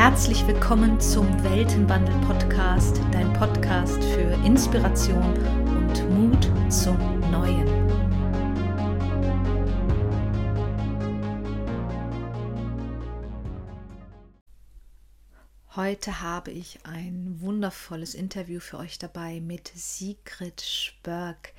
[0.00, 5.34] Herzlich willkommen zum Weltenwandel Podcast, dein Podcast für Inspiration
[5.76, 6.96] und Mut zum
[7.30, 7.68] Neuen.
[15.76, 21.52] Heute habe ich ein wundervolles Interview für euch dabei mit Sigrid Spörk.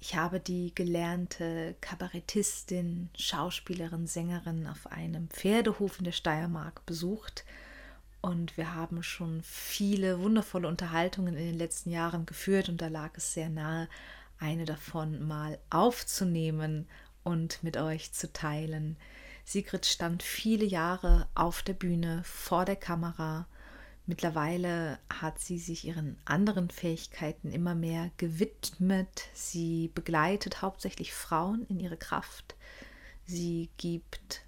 [0.00, 7.46] Ich habe die gelernte Kabarettistin, Schauspielerin, Sängerin auf einem Pferdehof in der Steiermark besucht
[8.20, 13.10] und wir haben schon viele wundervolle Unterhaltungen in den letzten Jahren geführt und da lag
[13.16, 13.88] es sehr nahe,
[14.38, 16.88] eine davon mal aufzunehmen
[17.24, 18.96] und mit euch zu teilen.
[19.44, 23.46] Sigrid stand viele Jahre auf der Bühne vor der Kamera.
[24.04, 29.28] Mittlerweile hat sie sich ihren anderen Fähigkeiten immer mehr gewidmet.
[29.34, 32.56] Sie begleitet hauptsächlich Frauen in ihre Kraft.
[33.24, 34.42] Sie gibt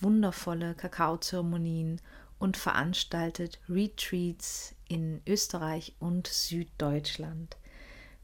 [0.00, 2.00] wundervolle Kakaozeremonien
[2.42, 7.56] und veranstaltet Retreats in Österreich und Süddeutschland.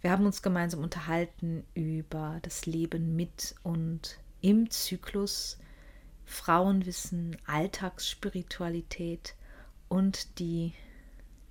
[0.01, 5.59] Wir haben uns gemeinsam unterhalten über das Leben mit und im Zyklus,
[6.25, 9.37] Frauenwissen, Alltagsspiritualität
[9.89, 10.73] und die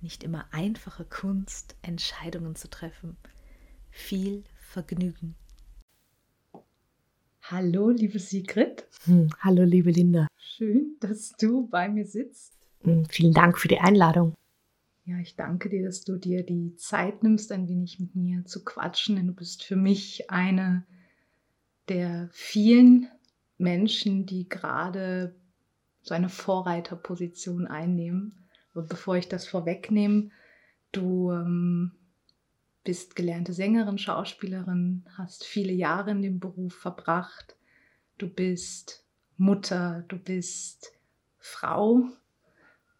[0.02, 3.16] nicht immer einfache Kunst, Entscheidungen zu treffen.
[3.90, 5.36] Viel Vergnügen.
[7.40, 8.86] Hallo, liebe Sigrid.
[9.04, 10.28] Hm, hallo, liebe Linda.
[10.36, 12.57] Schön, dass du bei mir sitzt.
[12.82, 14.34] Hm, vielen Dank für die Einladung.
[15.04, 18.62] Ja, ich danke dir, dass du dir die Zeit nimmst, ein wenig mit mir zu
[18.62, 20.84] quatschen, denn du bist für mich eine
[21.88, 23.08] der vielen
[23.56, 25.34] Menschen, die gerade
[26.02, 28.48] so eine Vorreiterposition einnehmen.
[28.74, 30.30] Aber bevor ich das vorwegnehme,
[30.92, 31.92] du ähm,
[32.84, 37.56] bist gelernte Sängerin, Schauspielerin, hast viele Jahre in dem Beruf verbracht.
[38.18, 39.04] Du bist
[39.36, 40.92] Mutter, du bist
[41.38, 42.08] Frau,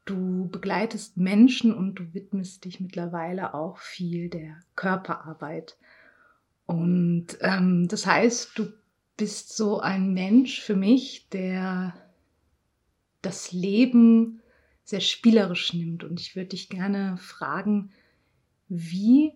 [0.08, 5.76] Du begleitest Menschen und du widmest dich mittlerweile auch viel der Körperarbeit.
[6.64, 8.72] Und ähm, das heißt, du
[9.18, 11.92] bist so ein Mensch für mich, der
[13.20, 14.40] das Leben
[14.82, 16.04] sehr spielerisch nimmt.
[16.04, 17.92] Und ich würde dich gerne fragen,
[18.68, 19.34] wie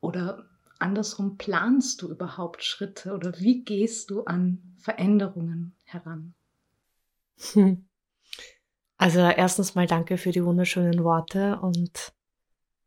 [0.00, 0.44] oder
[0.80, 6.34] andersrum planst du überhaupt Schritte oder wie gehst du an Veränderungen heran?
[7.52, 7.86] Hm.
[9.04, 12.14] Also erstens mal danke für die wunderschönen Worte und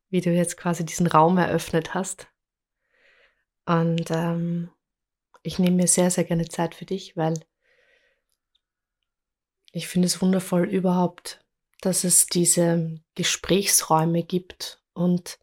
[0.09, 2.27] wie du jetzt quasi diesen Raum eröffnet hast.
[3.67, 4.71] Und ähm,
[5.43, 7.35] ich nehme mir sehr, sehr gerne Zeit für dich, weil
[9.71, 11.45] ich finde es wundervoll überhaupt,
[11.81, 15.37] dass es diese Gesprächsräume gibt und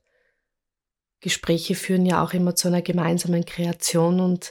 [1.21, 4.51] Gespräche führen ja auch immer zu einer gemeinsamen Kreation und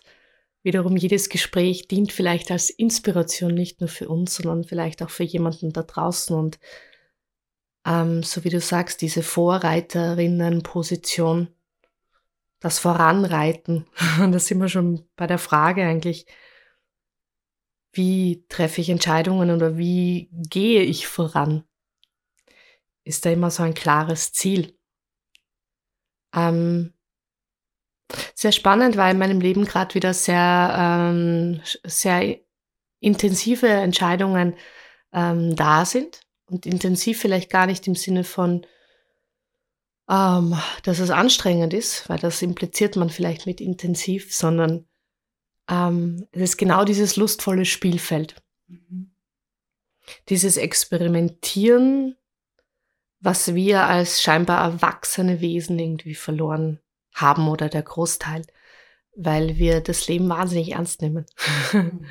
[0.63, 5.23] wiederum jedes Gespräch dient vielleicht als Inspiration nicht nur für uns, sondern vielleicht auch für
[5.23, 6.35] jemanden da draußen.
[6.35, 6.59] Und
[7.85, 11.49] ähm, so wie du sagst, diese Vorreiterinnenposition,
[12.59, 13.85] das Voranreiten,
[14.21, 16.25] und da sind wir schon bei der Frage eigentlich,
[17.91, 21.63] wie treffe ich Entscheidungen oder wie gehe ich voran?
[23.03, 24.77] Ist da immer so ein klares Ziel?
[26.33, 26.93] Ähm,
[28.33, 32.37] sehr spannend, weil in meinem Leben gerade wieder sehr, ähm, sehr
[32.99, 34.55] intensive Entscheidungen
[35.11, 36.21] ähm, da sind.
[36.45, 38.65] Und intensiv vielleicht gar nicht im Sinne von,
[40.09, 44.85] ähm, dass es anstrengend ist, weil das impliziert man vielleicht mit intensiv, sondern
[45.69, 48.35] ähm, es ist genau dieses lustvolle Spielfeld.
[48.67, 49.11] Mhm.
[50.29, 52.17] Dieses Experimentieren,
[53.19, 56.82] was wir als scheinbar erwachsene Wesen irgendwie verloren
[57.13, 58.43] haben oder der Großteil,
[59.15, 61.25] weil wir das Leben wahnsinnig ernst nehmen.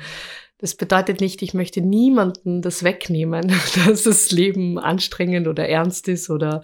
[0.59, 3.49] Das bedeutet nicht, ich möchte niemanden das wegnehmen,
[3.85, 6.63] dass das Leben anstrengend oder ernst ist oder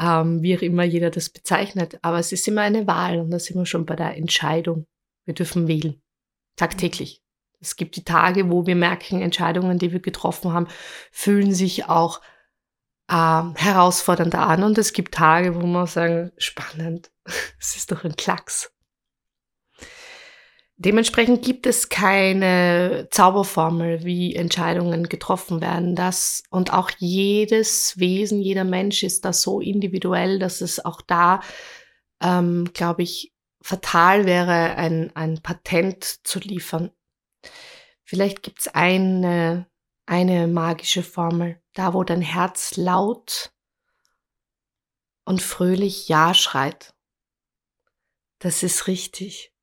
[0.00, 1.98] ähm, wie auch immer jeder das bezeichnet.
[2.00, 4.86] Aber es ist immer eine Wahl und da sind wir schon bei der Entscheidung.
[5.26, 6.00] Wir dürfen wählen.
[6.56, 7.22] Tagtäglich.
[7.60, 10.68] Es gibt die Tage, wo wir merken, Entscheidungen, die wir getroffen haben,
[11.12, 12.22] fühlen sich auch
[13.10, 14.62] äh, herausfordernder an.
[14.62, 17.10] Und es gibt Tage, wo man sagen, spannend,
[17.58, 18.72] es ist doch ein Klacks.
[20.82, 25.94] Dementsprechend gibt es keine Zauberformel, wie Entscheidungen getroffen werden.
[25.94, 31.40] Das und auch jedes Wesen, jeder Mensch ist da so individuell, dass es auch da,
[32.22, 36.92] ähm, glaube ich, fatal wäre, ein, ein Patent zu liefern.
[38.02, 39.66] Vielleicht gibt es eine,
[40.10, 43.52] eine magische Formel, da wo dein Herz laut
[45.24, 46.96] und fröhlich Ja schreit.
[48.40, 49.54] Das ist richtig.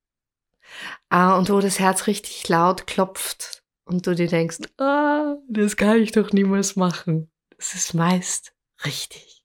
[1.09, 6.01] Ah, und wo das Herz richtig laut klopft und du dir denkst, ah, das kann
[6.01, 7.29] ich doch niemals machen.
[7.57, 8.53] Das ist meist
[8.85, 9.36] richtig.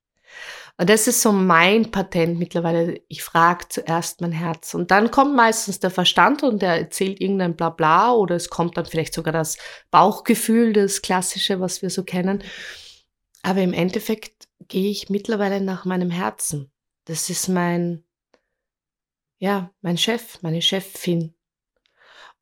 [0.79, 3.01] Und das ist so mein Patent mittlerweile.
[3.09, 4.75] Ich frage zuerst mein Herz.
[4.75, 8.87] Und dann kommt meistens der Verstand und der erzählt irgendein Blabla oder es kommt dann
[8.87, 9.59] vielleicht sogar das
[9.91, 12.43] Bauchgefühl, das Klassische, was wir so kennen.
[13.43, 16.73] Aber im Endeffekt gehe ich mittlerweile nach meinem Herzen.
[17.05, 18.05] Das ist mein,
[19.39, 21.35] ja, mein Chef, meine Chefin.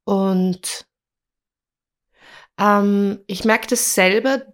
[0.05, 0.87] Und
[2.59, 4.47] ähm, ich merke das selber,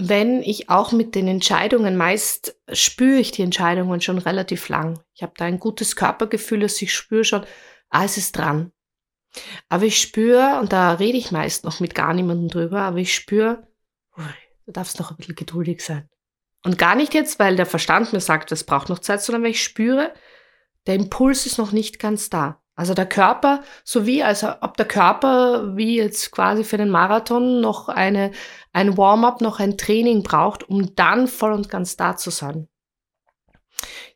[0.00, 5.00] wenn ich auch mit den Entscheidungen, meist spüre ich die Entscheidungen schon relativ lang.
[5.14, 7.44] Ich habe da ein gutes Körpergefühl, dass ich spüre schon,
[7.90, 8.72] ah, es ist dran.
[9.68, 13.14] Aber ich spüre, und da rede ich meist noch mit gar niemandem drüber, aber ich
[13.14, 13.68] spüre,
[14.66, 16.08] du darfst noch ein bisschen geduldig sein.
[16.64, 19.50] Und gar nicht jetzt, weil der Verstand mir sagt, es braucht noch Zeit, sondern weil
[19.50, 20.12] ich spüre,
[20.86, 22.59] der Impuls ist noch nicht ganz da.
[22.80, 27.60] Also der Körper, so wie, also ob der Körper wie jetzt quasi für den Marathon
[27.60, 28.30] noch eine,
[28.72, 32.68] ein Warm-up, noch ein Training braucht, um dann voll und ganz da zu sein.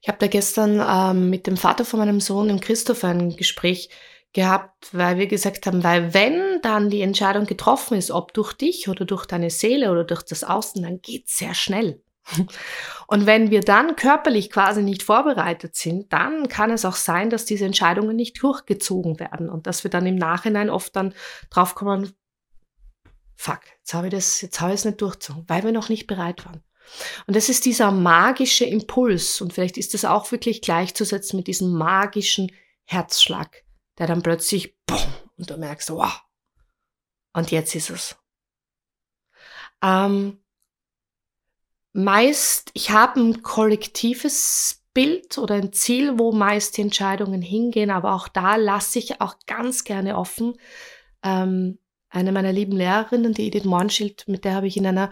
[0.01, 3.91] Ich habe da gestern ähm, mit dem Vater von meinem Sohn, dem Christopher, ein Gespräch
[4.33, 8.89] gehabt, weil wir gesagt haben, weil wenn dann die Entscheidung getroffen ist, ob durch dich
[8.89, 12.03] oder durch deine Seele oder durch das Außen, dann geht's sehr schnell.
[13.07, 17.45] Und wenn wir dann körperlich quasi nicht vorbereitet sind, dann kann es auch sein, dass
[17.45, 21.15] diese Entscheidungen nicht durchgezogen werden und dass wir dann im Nachhinein oft dann
[21.51, 22.13] draufkommen,
[23.37, 26.07] fuck, jetzt habe ich das, jetzt habe ich es nicht durchgezogen, weil wir noch nicht
[26.07, 26.63] bereit waren.
[27.27, 31.73] Und das ist dieser magische Impuls und vielleicht ist das auch wirklich gleichzusetzen mit diesem
[31.73, 32.53] magischen
[32.85, 33.65] Herzschlag,
[33.99, 35.01] der dann plötzlich, boom,
[35.37, 36.23] und du merkst, wow,
[37.33, 38.17] und jetzt ist es.
[39.83, 40.44] Ähm,
[41.95, 48.13] meist, ich habe ein kollektives Bild oder ein Ziel, wo meist die Entscheidungen hingehen, aber
[48.15, 50.55] auch da lasse ich auch ganz gerne offen.
[51.23, 51.79] Ähm,
[52.11, 55.11] eine meiner lieben Lehrerinnen, die Edith Mornschild, mit der habe ich in einer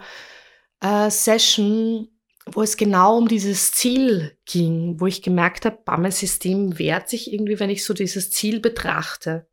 [0.81, 2.09] äh, Session,
[2.45, 7.31] wo es genau um dieses Ziel ging, wo ich gemerkt habe, mein System wehrt sich
[7.31, 9.47] irgendwie, wenn ich so dieses Ziel betrachte.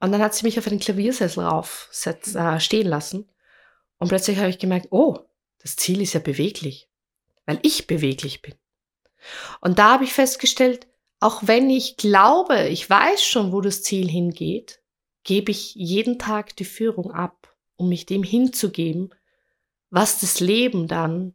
[0.00, 3.30] Und dann hat sie mich auf einen Klaviersessel rauf äh, stehen lassen.
[3.98, 5.18] Und plötzlich habe ich gemerkt, oh,
[5.64, 6.88] das Ziel ist ja beweglich,
[7.46, 8.54] weil ich beweglich bin.
[9.62, 10.86] Und da habe ich festgestellt,
[11.20, 14.82] auch wenn ich glaube, ich weiß schon, wo das Ziel hingeht,
[15.24, 19.14] gebe ich jeden Tag die Führung ab, um mich dem hinzugeben,
[19.88, 21.34] was das Leben dann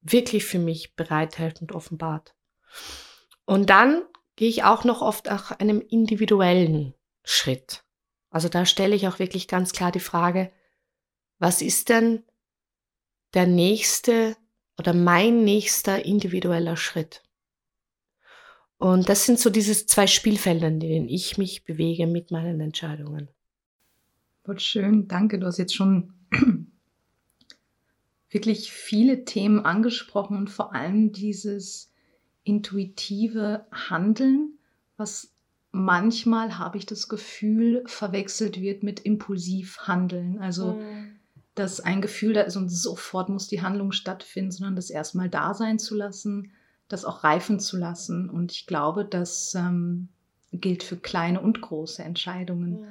[0.00, 2.34] wirklich für mich bereithält und offenbart.
[3.44, 4.02] Und dann
[4.34, 7.84] gehe ich auch noch oft nach einem individuellen Schritt.
[8.30, 10.50] Also da stelle ich auch wirklich ganz klar die Frage,
[11.38, 12.24] was ist denn
[13.34, 14.36] der nächste
[14.78, 17.22] oder mein nächster individueller Schritt.
[18.78, 23.28] Und das sind so diese zwei Spielfelder, in denen ich mich bewege mit meinen Entscheidungen.
[24.44, 25.38] Voll schön, danke.
[25.38, 26.14] Du hast jetzt schon
[28.30, 31.92] wirklich viele Themen angesprochen und vor allem dieses
[32.44, 34.58] intuitive Handeln,
[34.96, 35.34] was
[35.72, 40.38] manchmal, habe ich das Gefühl, verwechselt wird mit impulsiv Handeln.
[40.38, 41.17] Also mhm
[41.58, 45.54] dass ein Gefühl da ist und sofort muss die Handlung stattfinden, sondern das erstmal da
[45.54, 46.52] sein zu lassen,
[46.88, 48.30] das auch reifen zu lassen.
[48.30, 50.08] Und ich glaube, das ähm,
[50.52, 52.78] gilt für kleine und große Entscheidungen.
[52.78, 52.86] Ja.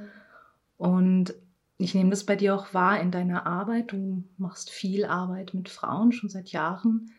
[0.78, 1.34] Und
[1.78, 3.92] ich nehme das bei dir auch wahr in deiner Arbeit.
[3.92, 7.12] Du machst viel Arbeit mit Frauen schon seit Jahren,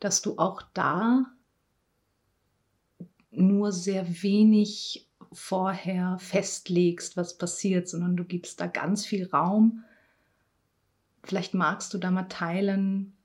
[0.00, 1.26] dass du auch da
[3.30, 9.84] nur sehr wenig vorher festlegst, was passiert, sondern du gibst da ganz viel Raum
[11.26, 13.16] Vielleicht magst du da mal teilen,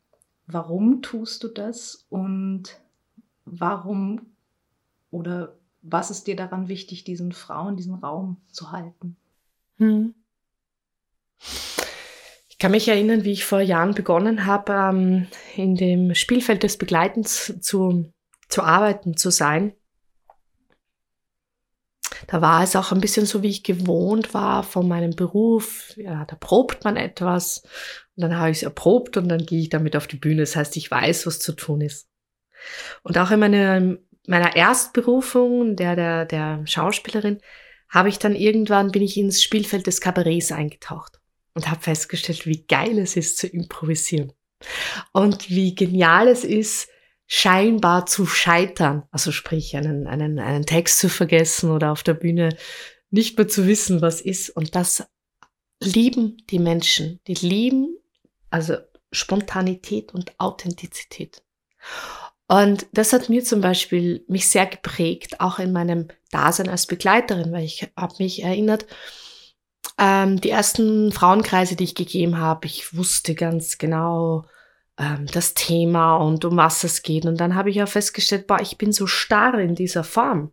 [0.48, 2.80] warum tust du das und
[3.46, 4.22] warum
[5.12, 9.18] oder was ist dir daran wichtig, diesen Frauen diesen Raum zu halten?
[9.78, 10.16] Hm.
[12.50, 16.78] Ich kann mich erinnern, wie ich vor Jahren begonnen habe, ähm, in dem Spielfeld des
[16.78, 18.12] Begleitens zu,
[18.48, 19.74] zu arbeiten, zu sein
[22.28, 25.94] da war es auch ein bisschen so, wie ich gewohnt war von meinem Beruf.
[25.96, 27.64] Ja, da probt man etwas
[28.16, 30.42] und dann habe ich es erprobt und dann gehe ich damit auf die Bühne.
[30.42, 32.08] Das heißt, ich weiß, was zu tun ist.
[33.04, 33.98] Und auch in meiner,
[34.28, 37.40] meiner Erstberufung, der, der, der Schauspielerin,
[37.90, 41.20] habe ich dann irgendwann, bin ich ins Spielfeld des Kabarets eingetaucht
[41.54, 44.32] und habe festgestellt, wie geil es ist zu improvisieren.
[45.12, 46.88] Und wie genial es ist,
[47.34, 52.58] scheinbar zu scheitern, also sprich einen, einen, einen Text zu vergessen oder auf der Bühne
[53.10, 54.50] nicht mehr zu wissen, was ist.
[54.50, 55.08] Und das
[55.82, 57.22] lieben die Menschen.
[57.28, 57.96] Die lieben
[58.50, 58.76] also
[59.14, 61.42] Spontanität und Authentizität.
[62.50, 67.54] Und das hat mir zum Beispiel mich sehr geprägt, auch in meinem Dasein als Begleiterin,
[67.54, 68.88] weil ich habe mich erinnert,
[69.98, 74.44] ähm, die ersten Frauenkreise, die ich gegeben habe, ich wusste ganz genau
[74.98, 77.26] ähm, das Thema und um was es geht.
[77.26, 80.52] Und dann habe ich ja festgestellt, boah, ich bin so starr in dieser Form.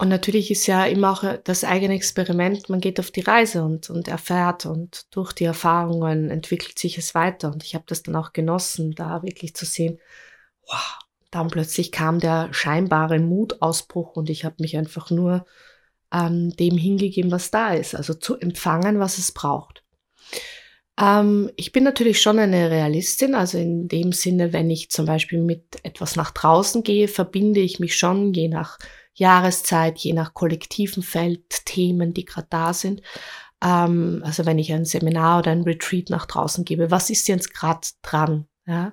[0.00, 3.90] Und natürlich ist ja immer auch das eigene Experiment, man geht auf die Reise und,
[3.90, 7.52] und erfährt und durch die Erfahrungen entwickelt sich es weiter.
[7.52, 9.98] Und ich habe das dann auch genossen, da wirklich zu sehen,
[10.68, 10.98] wow,
[11.32, 15.44] dann plötzlich kam der scheinbare Mutausbruch und ich habe mich einfach nur
[16.12, 19.82] ähm, dem hingegeben, was da ist, also zu empfangen, was es braucht.
[20.98, 25.40] Ähm, ich bin natürlich schon eine Realistin, also in dem Sinne, wenn ich zum Beispiel
[25.40, 28.78] mit etwas nach draußen gehe, verbinde ich mich schon je nach
[29.14, 33.02] Jahreszeit, je nach kollektiven Feld, Themen, die gerade da sind.
[33.62, 37.54] Ähm, also wenn ich ein Seminar oder ein Retreat nach draußen gebe, was ist jetzt
[37.54, 38.46] gerade dran?
[38.66, 38.90] Ja?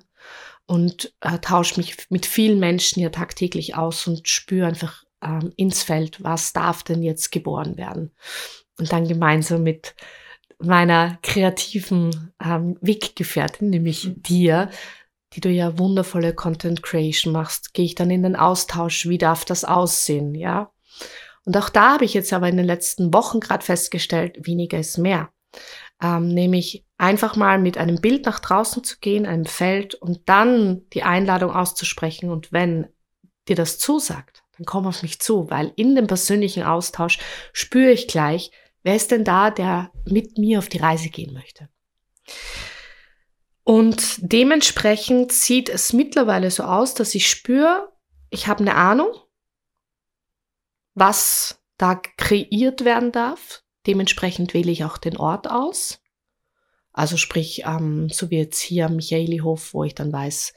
[0.66, 5.82] Und äh, tausche mich mit vielen Menschen ja tagtäglich aus und spüre einfach ähm, ins
[5.82, 8.12] Feld, was darf denn jetzt geboren werden.
[8.78, 9.94] Und dann gemeinsam mit
[10.58, 14.22] meiner kreativen ähm, Weggefährtin, nämlich mhm.
[14.22, 14.70] dir,
[15.32, 19.44] die du ja wundervolle Content Creation machst, gehe ich dann in den Austausch, wie darf
[19.44, 20.70] das aussehen, ja?
[21.44, 24.98] Und auch da habe ich jetzt aber in den letzten Wochen gerade festgestellt, weniger ist
[24.98, 25.30] mehr.
[26.02, 30.88] Ähm, nämlich einfach mal mit einem Bild nach draußen zu gehen, einem Feld und dann
[30.92, 32.88] die Einladung auszusprechen und wenn
[33.48, 37.18] dir das zusagt, dann komm auf mich zu, weil in dem persönlichen Austausch
[37.52, 38.50] spüre ich gleich,
[38.86, 41.68] wer ist denn da, der mit mir auf die Reise gehen möchte.
[43.64, 47.92] Und dementsprechend sieht es mittlerweile so aus, dass ich spüre,
[48.30, 49.08] ich habe eine Ahnung,
[50.94, 53.64] was da kreiert werden darf.
[53.88, 56.00] Dementsprechend wähle ich auch den Ort aus.
[56.92, 60.54] Also sprich, ähm, so wie jetzt hier am Michaelihof, wo ich dann weiß,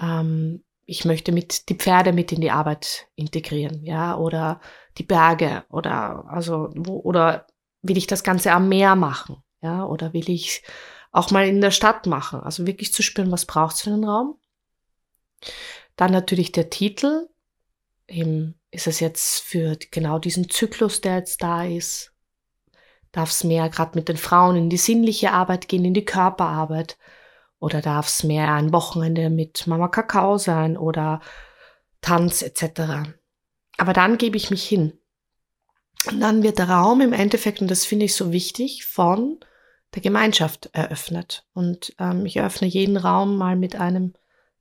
[0.00, 4.60] ähm, ich möchte mit die Pferde mit in die Arbeit integrieren, ja, oder
[4.98, 7.46] die Berge oder also wo, oder
[7.82, 10.62] will ich das Ganze am Meer machen, ja, oder will ich
[11.12, 14.04] auch mal in der Stadt machen, also wirklich zu spüren, was braucht es für einen
[14.04, 14.38] Raum.
[15.96, 17.28] Dann natürlich der Titel,
[18.08, 22.12] eben ist es jetzt für genau diesen Zyklus, der jetzt da ist,
[23.12, 26.98] darf es mehr gerade mit den Frauen in die sinnliche Arbeit gehen, in die Körperarbeit
[27.64, 31.20] oder darf es mehr ein Wochenende mit Mama Kakao sein oder
[32.02, 33.08] Tanz etc.
[33.78, 34.98] Aber dann gebe ich mich hin.
[36.10, 39.40] Und dann wird der Raum im Endeffekt, und das finde ich so wichtig, von
[39.94, 41.46] der Gemeinschaft eröffnet.
[41.54, 44.12] Und ähm, ich eröffne jeden Raum mal mit einem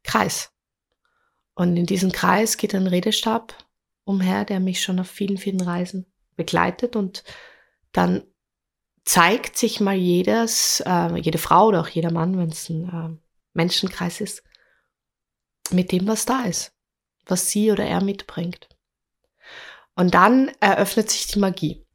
[0.04, 0.54] Kreis.
[1.56, 3.54] Und in diesem Kreis geht ein Redestab
[4.06, 6.06] umher, der mich schon auf vielen, vielen Reisen
[6.38, 6.96] begleitet.
[6.96, 7.26] Und
[7.92, 8.24] dann
[9.06, 13.18] zeigt sich mal jedes, äh, jede Frau oder auch jeder Mann, wenn es ein äh,
[13.54, 14.44] Menschenkreis ist,
[15.72, 16.74] mit dem, was da ist,
[17.26, 18.70] was sie oder er mitbringt.
[19.96, 21.86] Und dann eröffnet sich die Magie,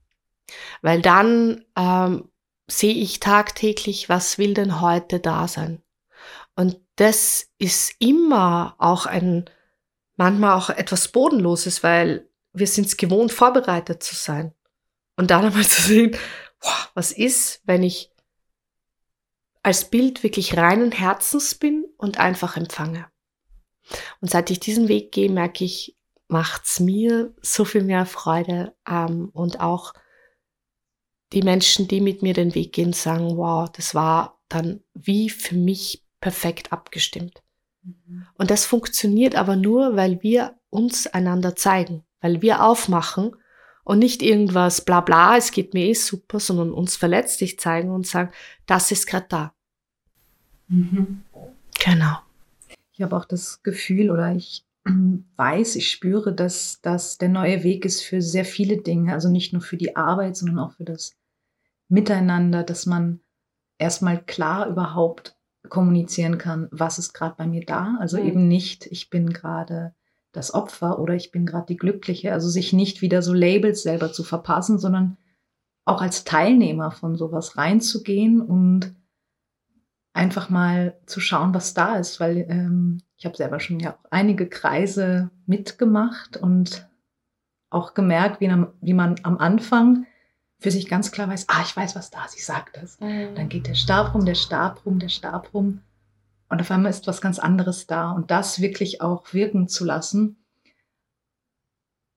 [0.82, 2.30] weil dann ähm,
[2.68, 5.82] sehe ich tagtäglich, was will denn heute da sein.
[6.54, 9.48] Und das ist immer auch ein,
[10.16, 14.52] manchmal auch etwas Bodenloses, weil wir sind es gewohnt, vorbereitet zu sein.
[15.16, 16.16] Und dann einmal zu sehen,
[16.94, 18.10] was ist, wenn ich
[19.62, 23.06] als Bild wirklich reinen Herzens bin und einfach empfange.
[24.20, 25.96] Und seit ich diesen Weg gehe, merke ich,
[26.28, 29.94] macht's mir so viel mehr Freude ähm, und auch
[31.32, 35.54] die Menschen, die mit mir den Weg gehen, sagen, wow, das war dann wie für
[35.54, 37.42] mich perfekt abgestimmt.
[37.82, 38.26] Mhm.
[38.34, 43.36] Und das funktioniert aber nur, weil wir uns einander zeigen, weil wir aufmachen
[43.88, 48.06] und nicht irgendwas bla bla, es geht mir eh super, sondern uns verletzlich zeigen und
[48.06, 48.30] sagen,
[48.66, 49.54] das ist gerade da.
[50.68, 51.22] Mhm.
[51.82, 52.18] Genau.
[52.92, 54.66] Ich habe auch das Gefühl oder ich
[55.36, 59.54] weiß, ich spüre, dass das der neue Weg ist für sehr viele Dinge, also nicht
[59.54, 61.16] nur für die Arbeit, sondern auch für das
[61.88, 63.20] Miteinander, dass man
[63.78, 65.34] erstmal klar überhaupt
[65.70, 67.96] kommunizieren kann, was ist gerade bei mir da.
[68.00, 68.26] Also mhm.
[68.26, 69.94] eben nicht, ich bin gerade
[70.32, 72.32] das Opfer oder ich bin gerade die Glückliche.
[72.32, 75.16] Also sich nicht wieder so Labels selber zu verpassen, sondern
[75.84, 78.94] auch als Teilnehmer von sowas reinzugehen und
[80.12, 84.10] einfach mal zu schauen, was da ist, weil ähm, ich habe selber schon ja auch
[84.10, 86.88] einige Kreise mitgemacht und
[87.70, 90.06] auch gemerkt, wie, wie, man am Anfang
[90.58, 92.98] für sich ganz klar weiß, ah, ich weiß, was da ist, ich sag das.
[93.00, 93.34] Mhm.
[93.34, 95.80] Dann geht der Stab rum, der Stab rum, der Stab rum.
[96.48, 100.42] Und auf einmal ist was ganz anderes da und das wirklich auch wirken zu lassen.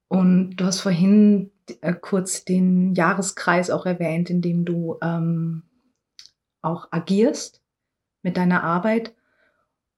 [0.07, 5.63] Und du hast vorhin äh, kurz den Jahreskreis auch erwähnt, in dem du ähm,
[6.61, 7.61] auch agierst
[8.21, 9.15] mit deiner Arbeit.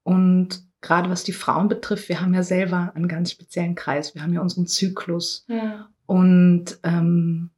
[0.02, 4.14] Und gerade was die Frauen betrifft, wir haben ja selber einen ganz speziellen Kreis.
[4.14, 5.44] Wir haben ja unseren Zyklus.
[5.48, 5.88] Ja.
[6.06, 7.50] Und ähm,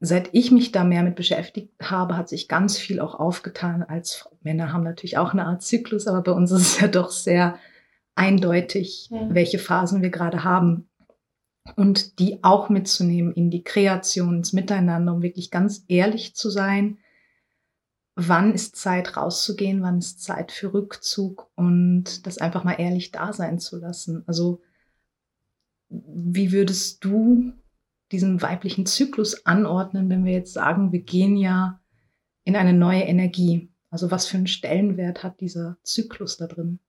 [0.00, 3.82] seit ich mich da mehr mit beschäftigt habe, hat sich ganz viel auch aufgetan.
[3.82, 7.10] Als Männer haben natürlich auch eine Art Zyklus, aber bei uns ist es ja doch
[7.10, 7.58] sehr
[8.14, 9.28] eindeutig, ja.
[9.30, 10.88] welche Phasen wir gerade haben.
[11.76, 16.98] Und die auch mitzunehmen in die Kreation, ins Miteinander, um wirklich ganz ehrlich zu sein.
[18.16, 19.82] Wann ist Zeit rauszugehen?
[19.82, 21.50] Wann ist Zeit für Rückzug?
[21.54, 24.24] Und das einfach mal ehrlich da sein zu lassen.
[24.26, 24.62] Also,
[25.88, 27.52] wie würdest du
[28.12, 31.80] diesen weiblichen Zyklus anordnen, wenn wir jetzt sagen, wir gehen ja
[32.44, 33.70] in eine neue Energie?
[33.90, 36.80] Also was für einen Stellenwert hat dieser Zyklus da drin?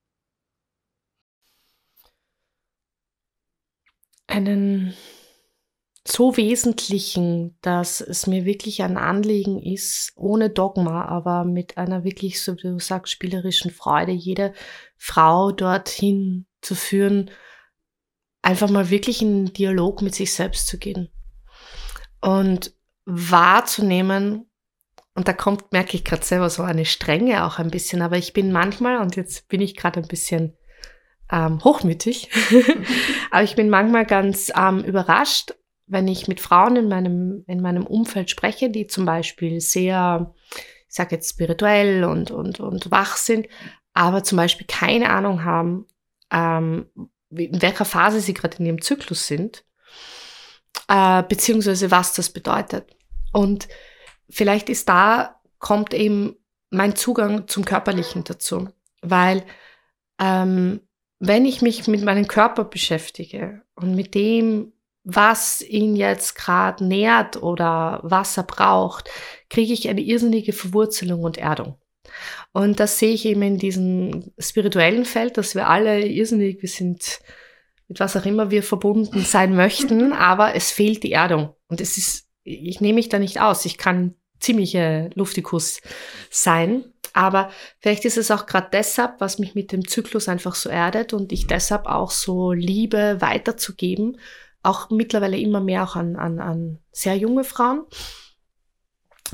[4.27, 4.93] Einen
[6.07, 12.41] so wesentlichen, dass es mir wirklich ein Anliegen ist, ohne Dogma, aber mit einer wirklich,
[12.41, 14.53] so wie du sagst, spielerischen Freude, jede
[14.97, 17.29] Frau dorthin zu führen,
[18.41, 21.10] einfach mal wirklich in Dialog mit sich selbst zu gehen
[22.21, 22.74] und
[23.05, 24.45] wahrzunehmen,
[25.13, 28.33] und da kommt, merke ich gerade selber so eine Strenge auch ein bisschen, aber ich
[28.33, 30.53] bin manchmal, und jetzt bin ich gerade ein bisschen
[31.29, 32.29] ähm, hochmütig,
[33.31, 35.53] aber ich bin manchmal ganz ähm, überrascht,
[35.88, 40.33] wenn ich mit Frauen in meinem, in meinem Umfeld spreche, die zum Beispiel sehr,
[40.88, 43.48] ich sage jetzt spirituell und, und, und wach sind,
[43.93, 45.88] aber zum Beispiel keine Ahnung haben,
[46.31, 46.86] ähm,
[47.31, 49.63] in welcher Phase sie gerade in ihrem Zyklus sind,
[50.88, 52.95] äh, beziehungsweise was das bedeutet.
[53.31, 53.67] Und
[54.29, 56.35] vielleicht ist da, kommt eben
[56.69, 58.69] mein Zugang zum Körperlichen dazu,
[59.01, 59.43] weil
[60.19, 60.81] ähm,
[61.19, 64.73] wenn ich mich mit meinem Körper beschäftige und mit dem,
[65.03, 69.09] was ihn jetzt gerade nährt oder was er braucht,
[69.50, 71.80] kriege ich eine irrsinnige Verwurzelung und Erdung.
[72.51, 77.20] Und das sehe ich eben in diesem spirituellen Feld, dass wir alle irrsinnig, wir sind
[77.88, 81.53] mit was auch immer wir verbunden sein möchten, aber es fehlt die Erdung.
[81.68, 83.65] Und es ist, ich nehme mich da nicht aus.
[83.65, 85.82] Ich kann ziemliche Luftikus
[86.30, 86.86] sein.
[87.13, 91.13] Aber vielleicht ist es auch gerade deshalb, was mich mit dem Zyklus einfach so erdet
[91.13, 94.17] und ich deshalb auch so liebe, weiterzugeben.
[94.63, 97.84] Auch mittlerweile immer mehr auch an, an, an sehr junge Frauen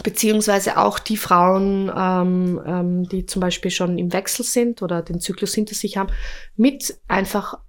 [0.04, 5.20] beziehungsweise auch die Frauen, ähm, ähm, die zum Beispiel schon im Wechsel sind oder den
[5.20, 6.12] Zyklus hinter sich haben,
[6.56, 7.60] mit einfach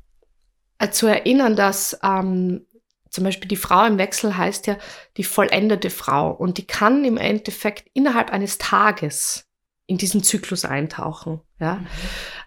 [0.78, 2.66] äh, zu erinnern, dass ähm,
[3.10, 4.76] zum Beispiel die Frau im Wechsel heißt ja
[5.16, 9.46] die vollendete Frau und die kann im Endeffekt innerhalb eines Tages
[9.86, 11.40] in diesen Zyklus eintauchen.
[11.58, 11.76] Ja?
[11.76, 11.86] Mhm.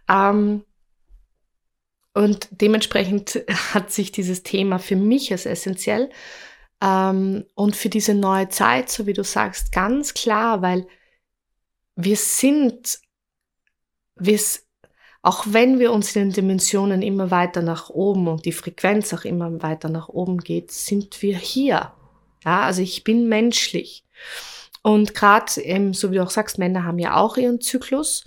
[0.10, 0.66] Ähm,
[2.14, 6.10] und dementsprechend hat sich dieses Thema für mich als essentiell
[6.82, 10.88] ähm, und für diese neue Zeit, so wie du sagst, ganz klar, weil
[11.96, 13.00] wir sind,
[14.16, 14.40] wir,
[15.22, 19.26] auch wenn wir uns in den Dimensionen immer weiter nach oben und die Frequenz auch
[19.26, 21.94] immer weiter nach oben geht, sind wir hier.
[22.44, 24.04] Ja, also ich bin menschlich.
[24.82, 25.52] Und gerade,
[25.94, 28.26] so wie du auch sagst, Männer haben ja auch ihren Zyklus.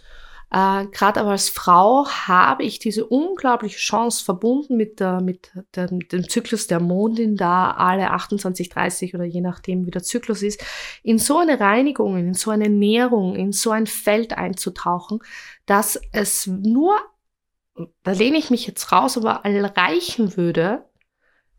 [0.54, 5.92] Äh, Gerade aber als Frau habe ich diese unglaubliche Chance verbunden mit, der, mit, der,
[5.92, 10.42] mit dem Zyklus der Mondin, da alle 28, 30 oder je nachdem, wie der Zyklus
[10.42, 10.64] ist,
[11.02, 15.18] in so eine Reinigung, in so eine Nährung, in so ein Feld einzutauchen,
[15.66, 17.00] dass es nur,
[18.04, 19.42] da lehne ich mich jetzt raus, aber
[19.76, 20.84] reichen würde,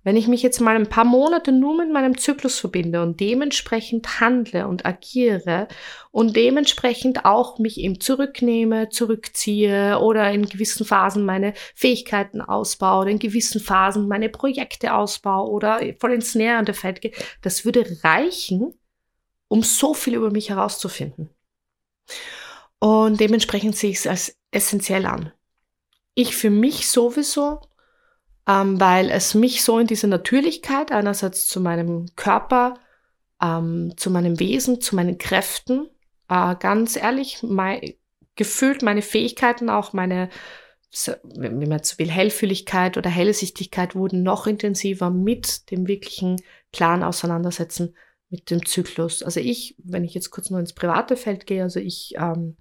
[0.05, 4.21] wenn ich mich jetzt mal ein paar Monate nur mit meinem Zyklus verbinde und dementsprechend
[4.21, 5.67] handle und agiere
[6.11, 13.09] und dementsprechend auch mich eben zurücknehme, zurückziehe oder in gewissen Phasen meine Fähigkeiten ausbaue oder
[13.09, 18.75] in gewissen Phasen meine Projekte ausbaue oder voll ins nähernde Feld gehe, das würde reichen,
[19.47, 21.31] um so viel über mich herauszufinden.
[22.77, 25.31] Und dementsprechend sehe ich es als essentiell an.
[26.13, 27.59] Ich für mich sowieso
[28.47, 32.75] ähm, weil es mich so in diese Natürlichkeit einerseits zu meinem Körper,
[33.41, 35.89] ähm, zu meinem Wesen, zu meinen Kräften,
[36.29, 37.93] äh, ganz ehrlich, mein,
[38.35, 40.29] gefühlt meine Fähigkeiten, auch meine,
[41.23, 47.95] wie man jetzt will, Hellfühligkeit oder Hellsichtigkeit wurden noch intensiver mit dem wirklichen klaren Auseinandersetzen
[48.29, 49.23] mit dem Zyklus.
[49.23, 52.57] Also ich, wenn ich jetzt kurz nur ins private Feld gehe, also ich ähm,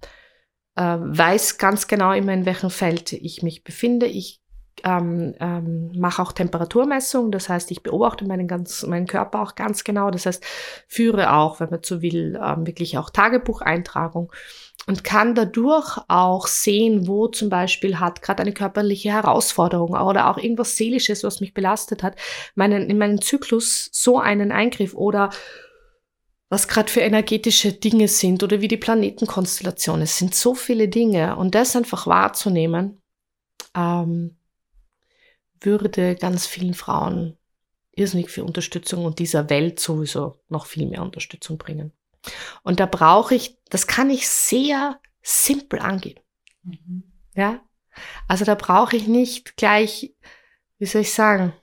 [0.75, 4.05] äh, weiß ganz genau immer, in welchem Feld ich mich befinde.
[4.05, 4.41] Ich
[4.83, 9.83] ähm, ähm, mache auch Temperaturmessungen, das heißt, ich beobachte meinen, ganz, meinen Körper auch ganz
[9.83, 10.43] genau, das heißt,
[10.87, 14.31] führe auch, wenn man so will, ähm, wirklich auch Tagebucheintragung
[14.87, 20.37] und kann dadurch auch sehen, wo zum Beispiel hat gerade eine körperliche Herausforderung oder auch
[20.37, 22.15] irgendwas Seelisches, was mich belastet hat,
[22.53, 25.31] meinen, in meinen Zyklus so einen Eingriff oder
[26.49, 30.03] was gerade für energetische Dinge sind oder wie die Planetenkonstellationen.
[30.03, 33.01] Es sind so viele Dinge und das einfach wahrzunehmen,
[33.75, 34.37] ähm,
[35.61, 37.37] würde ganz vielen Frauen
[37.91, 41.91] irrsinnig viel Unterstützung und dieser Welt sowieso noch viel mehr Unterstützung bringen.
[42.63, 46.19] Und da brauche ich, das kann ich sehr simpel angehen.
[46.63, 47.03] Mhm.
[47.35, 47.61] Ja,
[48.27, 50.13] also da brauche ich nicht gleich,
[50.77, 51.53] wie soll ich sagen,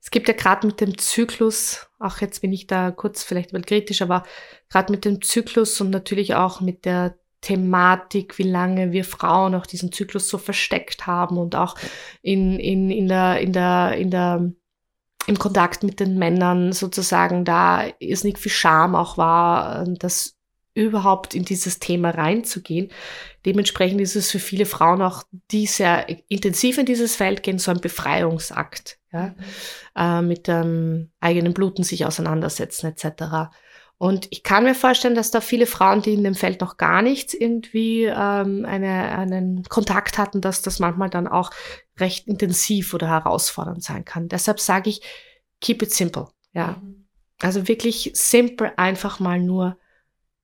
[0.00, 3.62] es gibt ja gerade mit dem Zyklus, auch jetzt bin ich da kurz vielleicht mal
[3.62, 4.24] kritisch, aber
[4.68, 9.66] gerade mit dem Zyklus und natürlich auch mit der Thematik, wie lange wir Frauen auch
[9.66, 11.76] diesen Zyklus so versteckt haben und auch
[12.22, 14.50] in, in, in der, in der, in der,
[15.26, 20.36] im Kontakt mit den Männern sozusagen da ist nicht viel Scham auch war, das
[20.72, 22.90] überhaupt in dieses Thema reinzugehen.
[23.44, 27.70] Dementsprechend ist es für viele Frauen auch, die sehr intensiv in dieses Feld gehen, so
[27.70, 29.34] ein Befreiungsakt, ja, mhm.
[29.96, 33.54] äh, mit dem eigenen Bluten sich auseinandersetzen etc.
[33.96, 37.00] Und ich kann mir vorstellen, dass da viele Frauen, die in dem Feld noch gar
[37.00, 41.50] nichts irgendwie ähm, eine, einen Kontakt hatten, dass das manchmal dann auch
[41.98, 44.28] recht intensiv oder herausfordernd sein kann.
[44.28, 45.00] Deshalb sage ich,
[45.60, 46.28] keep it simple.
[46.52, 46.80] Ja.
[46.82, 47.06] Mhm.
[47.40, 49.78] Also wirklich simpel einfach mal nur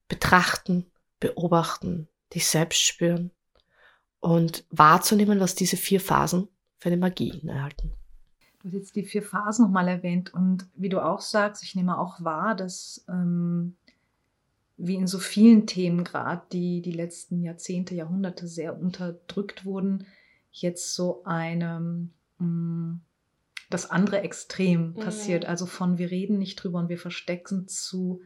[0.08, 3.30] betrachten, beobachten, dich selbst spüren
[4.20, 7.92] und wahrzunehmen, was diese vier Phasen für eine Magie erhalten.
[8.62, 11.98] Du hast jetzt die vier Phasen nochmal erwähnt und wie du auch sagst, ich nehme
[11.98, 13.76] auch wahr, dass ähm,
[14.76, 20.06] wie in so vielen Themen gerade, die die letzten Jahrzehnte, Jahrhunderte sehr unterdrückt wurden,
[20.52, 23.00] jetzt so eine, mh, mm,
[23.68, 24.94] das andere Extrem mhm.
[24.94, 25.44] passiert.
[25.46, 28.20] Also von wir reden nicht drüber und wir verstecken zu,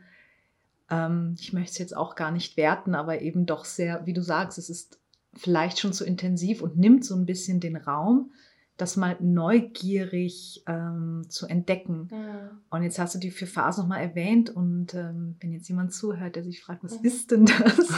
[0.91, 4.23] ähm, ich möchte es jetzt auch gar nicht werten, aber eben doch sehr, wie du
[4.23, 4.99] sagst, es ist
[5.35, 8.33] vielleicht schon zu intensiv und nimmt so ein bisschen den Raum
[8.77, 12.09] das mal neugierig ähm, zu entdecken.
[12.11, 12.51] Ja.
[12.71, 16.35] Und jetzt hast du die vier Phasen nochmal erwähnt und ähm, wenn jetzt jemand zuhört,
[16.35, 17.05] der sich fragt, was mhm.
[17.05, 17.79] ist denn das?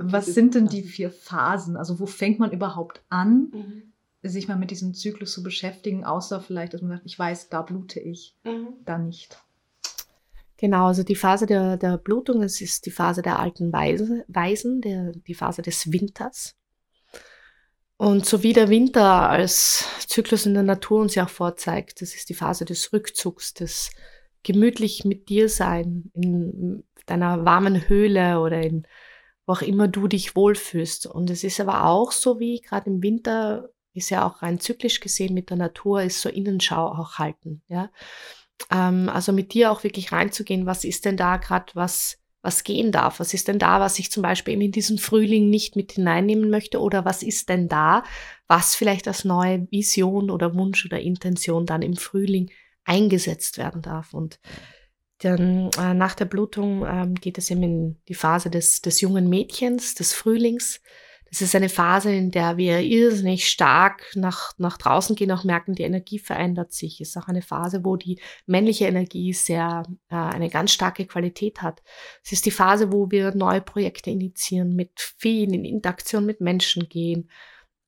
[0.00, 1.76] was sind denn die vier Phasen?
[1.76, 3.82] Also wo fängt man überhaupt an, mhm.
[4.22, 7.62] sich mal mit diesem Zyklus zu beschäftigen, außer vielleicht, dass man sagt, ich weiß, da
[7.62, 8.74] blute ich, mhm.
[8.84, 9.38] da nicht.
[10.58, 14.80] Genau, also die Phase der, der Blutung, es ist die Phase der alten Weise, Weisen,
[14.80, 16.54] der, die Phase des Winters.
[17.98, 22.14] Und so wie der Winter als Zyklus in der Natur uns ja auch vorzeigt, das
[22.14, 23.90] ist die Phase des Rückzugs, des
[24.42, 28.86] gemütlich mit dir sein, in deiner warmen Höhle oder in
[29.46, 31.06] wo auch immer du dich wohlfühlst.
[31.06, 35.00] Und es ist aber auch so wie gerade im Winter ist ja auch rein zyklisch
[35.00, 37.62] gesehen mit der Natur, ist so Innenschau auch halten.
[37.68, 37.90] Ja?
[38.70, 42.92] Ähm, also mit dir auch wirklich reinzugehen, was ist denn da gerade, was was gehen
[42.92, 43.20] darf.
[43.20, 46.80] Was ist denn da, was ich zum Beispiel in diesen Frühling nicht mit hineinnehmen möchte?
[46.80, 48.04] Oder was ist denn da,
[48.46, 52.50] was vielleicht als neue Vision oder Wunsch oder Intention dann im Frühling
[52.84, 54.14] eingesetzt werden darf?
[54.14, 54.38] Und
[55.18, 59.28] dann äh, nach der Blutung ähm, geht es eben in die Phase des, des jungen
[59.28, 60.80] Mädchens, des Frühlings.
[61.30, 65.74] Das ist eine Phase, in der wir irrsinnig stark nach, nach draußen gehen, auch merken,
[65.74, 67.00] die Energie verändert sich.
[67.00, 71.82] Ist auch eine Phase, wo die männliche Energie sehr, äh, eine ganz starke Qualität hat.
[72.24, 76.88] Es ist die Phase, wo wir neue Projekte initiieren, mit vielen in Interaktion mit Menschen
[76.88, 77.28] gehen,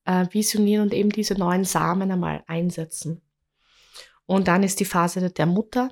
[0.04, 3.22] äh, visionieren und eben diese neuen Samen einmal einsetzen.
[4.26, 5.90] Und dann ist die Phase der Mutter,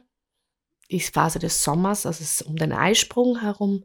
[0.90, 3.84] die Phase des Sommers, also es ist um den Eisprung herum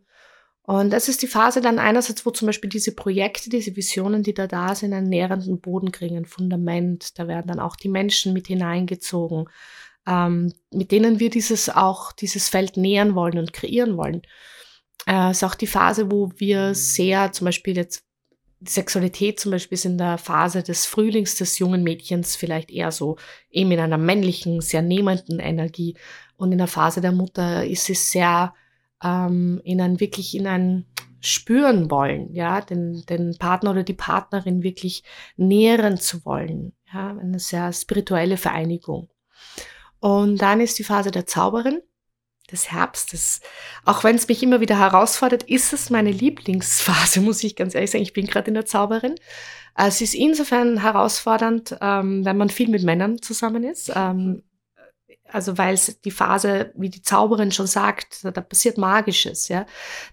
[0.79, 4.33] und das ist die Phase dann einerseits, wo zum Beispiel diese Projekte, diese Visionen, die
[4.33, 7.19] da da sind, einen nährenden Boden kriegen, ein Fundament.
[7.19, 9.49] Da werden dann auch die Menschen mit hineingezogen,
[10.07, 14.21] ähm, mit denen wir dieses auch, dieses Feld nähern wollen und kreieren wollen.
[15.05, 18.05] Äh, ist auch die Phase, wo wir sehr, zum Beispiel jetzt
[18.63, 23.17] Sexualität zum Beispiel ist in der Phase des Frühlings des jungen Mädchens vielleicht eher so
[23.49, 25.97] eben in einer männlichen, sehr nehmenden Energie.
[26.37, 28.53] Und in der Phase der Mutter ist es sehr
[29.03, 30.85] ähm, in ein wirklich in ein
[31.23, 35.03] spüren wollen, ja, den, den Partner oder die Partnerin wirklich
[35.37, 39.09] nähren zu wollen, ja, eine sehr spirituelle Vereinigung.
[39.99, 41.81] Und dann ist die Phase der Zauberin,
[42.51, 43.41] des Herbstes.
[43.85, 47.91] Auch wenn es mich immer wieder herausfordert, ist es meine Lieblingsphase, muss ich ganz ehrlich
[47.91, 48.03] sagen.
[48.03, 49.15] Ich bin gerade in der Zauberin.
[49.75, 53.91] Es ist insofern herausfordernd, ähm, wenn man viel mit Männern zusammen ist.
[53.95, 54.43] Ähm,
[55.31, 59.65] also weil es die Phase, wie die Zauberin schon sagt, da, da passiert Magisches, ja.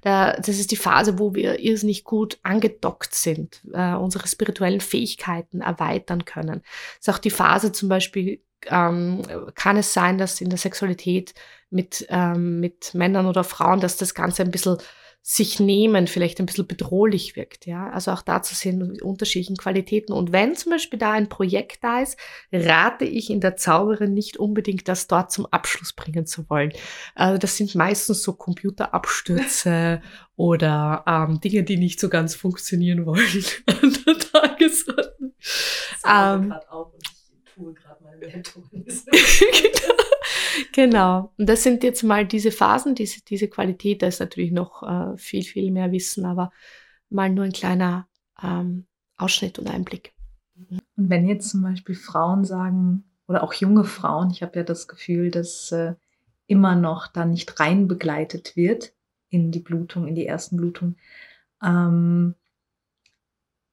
[0.03, 5.61] Da, das ist die Phase, wo wir irrsinnig gut angedockt sind, äh, unsere spirituellen Fähigkeiten
[5.61, 6.63] erweitern können.
[7.01, 9.23] Es ist auch die Phase zum Beispiel, ähm,
[9.55, 11.35] kann es sein, dass in der Sexualität
[11.71, 14.79] mit, ähm, mit Männern oder Frauen, dass das Ganze ein bisschen
[15.23, 17.67] sich nehmen vielleicht ein bisschen bedrohlich wirkt.
[17.67, 17.91] Ja?
[17.91, 20.13] Also auch dazu sehen die unterschiedlichen Qualitäten.
[20.13, 22.17] Und wenn zum Beispiel da ein Projekt da ist,
[22.51, 26.73] rate ich in der Zauberin nicht unbedingt, das dort zum Abschluss bringen zu wollen.
[27.15, 30.01] Also das sind meistens so Computerabstürze
[30.37, 35.35] oder ähm, Dinge, die nicht so ganz funktionieren wollen an der Tagesordnung.
[36.07, 36.55] Ähm,
[37.59, 38.85] tue gerade meine Mentorin.
[40.73, 40.73] genau.
[40.73, 41.33] genau.
[41.37, 44.03] Und das sind jetzt mal diese Phasen, diese, diese Qualität.
[44.03, 46.51] Da ist natürlich noch äh, viel, viel mehr Wissen, aber
[47.11, 48.09] mal nur ein kleiner
[48.43, 50.15] ähm, Ausschnitt und Einblick.
[50.71, 54.89] Und wenn jetzt zum Beispiel Frauen sagen, oder auch junge Frauen, ich habe ja das
[54.89, 55.95] Gefühl, dass äh,
[56.47, 58.95] immer noch da nicht rein begleitet wird
[59.29, 60.97] in die Blutung, in die ersten Blutungen.
[61.63, 62.35] Ähm,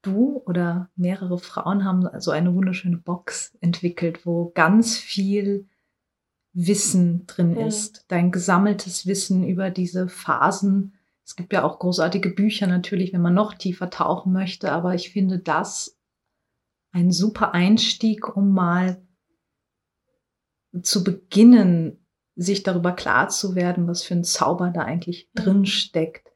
[0.06, 5.68] du oder mehrere Frauen haben so eine wunderschöne Box entwickelt, wo ganz viel
[6.54, 7.68] Wissen drin ja.
[7.68, 10.94] ist, dein gesammeltes Wissen über diese Phasen.
[11.26, 15.10] Es gibt ja auch großartige Bücher natürlich, wenn man noch tiefer tauchen möchte, aber ich
[15.10, 15.98] finde das
[16.92, 19.02] ein super Einstieg, um mal
[20.82, 26.32] zu beginnen, sich darüber klar zu werden, was für ein Zauber da eigentlich drin steckt,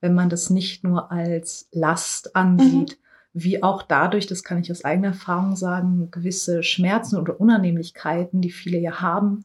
[0.00, 3.01] wenn man das nicht nur als Last ansieht, mhm.
[3.32, 8.50] Wie auch dadurch, das kann ich aus eigener Erfahrung sagen, gewisse Schmerzen oder Unannehmlichkeiten, die
[8.50, 9.44] viele ja haben,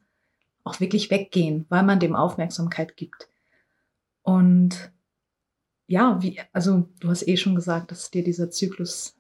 [0.64, 3.30] auch wirklich weggehen, weil man dem Aufmerksamkeit gibt.
[4.24, 4.92] Und
[5.88, 9.16] ja, wie, also du hast eh schon gesagt, dass dir dieser Zyklus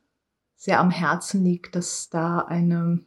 [0.57, 2.99] sehr am Herzen liegt, dass da eine,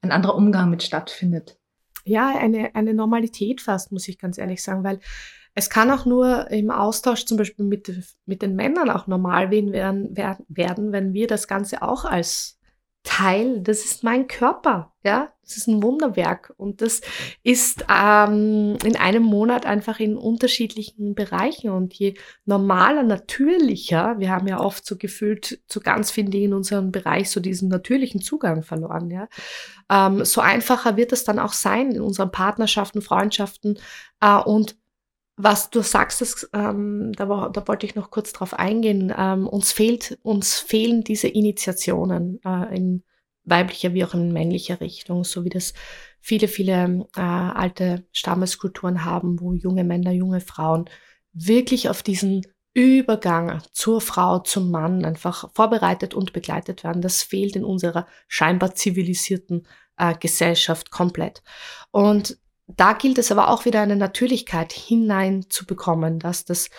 [0.00, 1.58] ein anderer Umgang mit stattfindet.
[2.04, 4.98] Ja, eine, eine Normalität fast, muss ich ganz ehrlich sagen, weil
[5.54, 7.92] es kann auch nur im Austausch zum Beispiel mit,
[8.26, 12.60] mit den Männern auch normal werden, werden, wenn wir das Ganze auch als
[13.02, 16.52] Teil, das ist mein Körper, ja, das ist ein Wunderwerk.
[16.58, 17.00] Und das
[17.42, 21.70] ist ähm, in einem Monat einfach in unterschiedlichen Bereichen.
[21.70, 26.54] Und je normaler, natürlicher, wir haben ja oft so gefühlt zu ganz vielen Dingen in
[26.54, 29.28] unserem Bereich so diesen natürlichen Zugang verloren, ja,
[29.90, 33.78] ähm, so einfacher wird es dann auch sein in unseren Partnerschaften, Freundschaften
[34.20, 34.76] äh, und
[35.42, 39.12] was du sagst, das, ähm, da, da wollte ich noch kurz drauf eingehen.
[39.16, 43.04] Ähm, uns fehlt, uns fehlen diese Initiationen äh, in
[43.44, 45.72] weiblicher wie auch in männlicher Richtung, so wie das
[46.20, 50.84] viele, viele äh, alte Stammeskulturen haben, wo junge Männer, junge Frauen
[51.32, 57.02] wirklich auf diesen Übergang zur Frau, zum Mann einfach vorbereitet und begleitet werden.
[57.02, 61.42] Das fehlt in unserer scheinbar zivilisierten äh, Gesellschaft komplett.
[61.90, 62.38] Und
[62.76, 66.70] da gilt es aber auch wieder eine Natürlichkeit hineinzubekommen, dass das,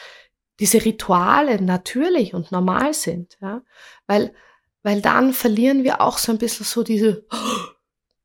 [0.59, 3.61] diese Rituale natürlich und normal sind, ja,
[4.07, 4.33] weil,
[4.83, 7.71] weil dann verlieren wir auch so ein bisschen so diese, oh,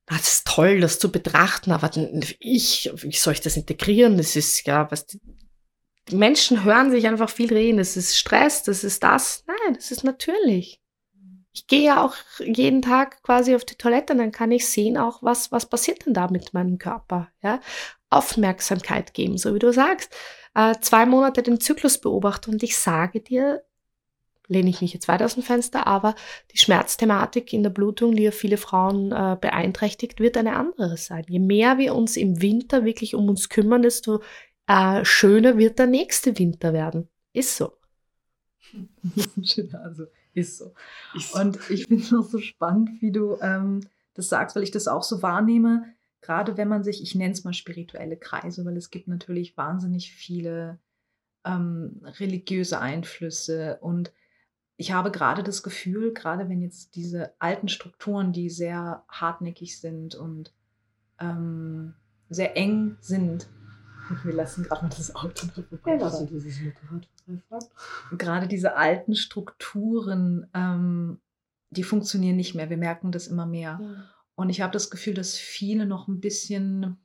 [0.06, 1.90] das ist toll, das zu betrachten, aber
[2.38, 4.16] ich, wie soll ich das integrieren?
[4.16, 8.84] Das ist, ja, was, die Menschen hören sich einfach viel reden, das ist Stress, das
[8.84, 9.44] ist das.
[9.46, 10.80] Nein, das ist natürlich
[11.56, 14.98] ich gehe ja auch jeden Tag quasi auf die Toilette und dann kann ich sehen
[14.98, 17.28] auch, was, was passiert denn da mit meinem Körper.
[17.42, 17.60] Ja?
[18.10, 20.14] Aufmerksamkeit geben, so wie du sagst.
[20.54, 23.64] Äh, zwei Monate den Zyklus beobachten und ich sage dir,
[24.48, 26.14] lehne ich mich jetzt weiter aus dem Fenster, aber
[26.52, 31.24] die Schmerzthematik in der Blutung, die ja viele Frauen äh, beeinträchtigt, wird eine andere sein.
[31.26, 34.20] Je mehr wir uns im Winter wirklich um uns kümmern, desto
[34.66, 37.08] äh, schöner wird der nächste Winter werden.
[37.32, 37.72] Ist so.
[39.82, 40.04] also
[40.36, 40.74] ist so.
[41.14, 41.40] Ist so.
[41.40, 43.80] Und ich finde es auch so spannend, wie du ähm,
[44.14, 45.84] das sagst, weil ich das auch so wahrnehme,
[46.20, 50.12] gerade wenn man sich, ich nenne es mal spirituelle Kreise, weil es gibt natürlich wahnsinnig
[50.12, 50.78] viele
[51.44, 54.12] ähm, religiöse Einflüsse und
[54.78, 60.14] ich habe gerade das Gefühl, gerade wenn jetzt diese alten Strukturen, die sehr hartnäckig sind
[60.14, 60.52] und
[61.18, 61.94] ähm,
[62.28, 63.48] sehr eng sind,
[64.24, 65.96] wir lassen gerade mal das Auto vorbei.
[65.98, 67.08] Ja, dieses Motorrad
[68.18, 71.20] Gerade diese alten Strukturen, ähm,
[71.70, 72.70] die funktionieren nicht mehr.
[72.70, 73.78] Wir merken das immer mehr.
[73.80, 74.04] Ja.
[74.34, 76.98] Und ich habe das Gefühl, dass viele noch ein bisschen,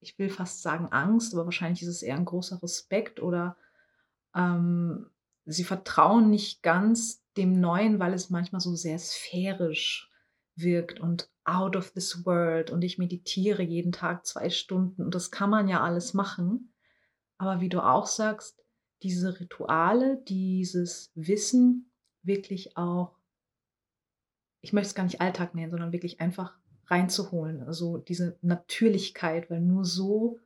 [0.00, 3.56] ich will fast sagen Angst, aber wahrscheinlich ist es eher ein großer Respekt oder
[4.34, 5.06] ähm,
[5.44, 10.10] sie vertrauen nicht ganz dem Neuen, weil es manchmal so sehr sphärisch
[10.56, 15.30] wirkt und out of this world und ich meditiere jeden Tag zwei Stunden und das
[15.30, 16.72] kann man ja alles machen.
[17.38, 18.62] Aber wie du auch sagst,
[19.02, 21.90] diese Rituale, dieses Wissen
[22.22, 23.16] wirklich auch,
[24.60, 27.62] ich möchte es gar nicht Alltag nennen, sondern wirklich einfach reinzuholen.
[27.62, 30.38] Also diese Natürlichkeit, weil nur so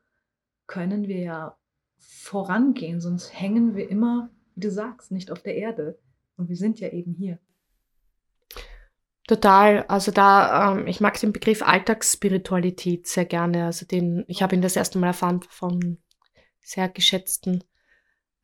[0.66, 1.58] können wir ja
[1.96, 5.98] vorangehen, sonst hängen wir immer, wie du sagst, nicht auf der Erde.
[6.36, 7.38] Und wir sind ja eben hier.
[9.32, 9.86] Total.
[9.88, 13.64] Also da, ähm, ich mag den Begriff Alltagsspiritualität sehr gerne.
[13.64, 15.96] Also den, ich habe ihn das erste Mal erfahren vom
[16.60, 17.64] sehr geschätzten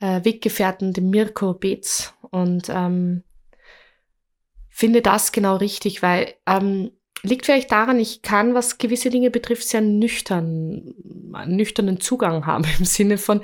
[0.01, 2.14] äh, Weggefährten, dem Mirko Beetz.
[2.31, 3.22] Und ähm,
[4.70, 9.68] finde das genau richtig, weil ähm, liegt vielleicht daran, ich kann, was gewisse Dinge betrifft,
[9.68, 10.94] sehr nüchtern,
[11.44, 13.42] nüchternen Zugang haben im Sinne von,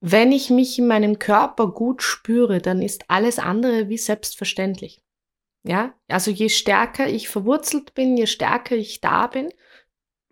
[0.00, 5.03] wenn ich mich in meinem Körper gut spüre, dann ist alles andere wie selbstverständlich.
[5.66, 9.48] Ja, also je stärker ich verwurzelt bin, je stärker ich da bin,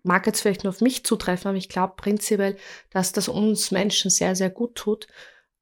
[0.03, 2.57] mag jetzt vielleicht nur auf mich zutreffen, aber ich glaube prinzipiell,
[2.91, 5.07] dass das uns Menschen sehr, sehr gut tut.